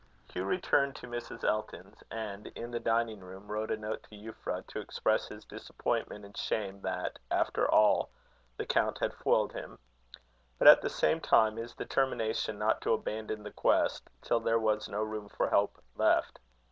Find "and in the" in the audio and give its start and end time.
2.09-2.79